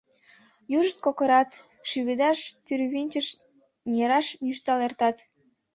Южышт 0.77 0.97
кокырат, 1.05 1.49
шӱведаш 1.89 2.39
тӱрвынчыш 2.65 3.27
нераш 3.91 4.27
нӱштал 4.43 4.79
эртат. 4.87 5.17